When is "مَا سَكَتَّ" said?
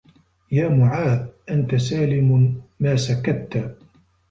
2.79-3.77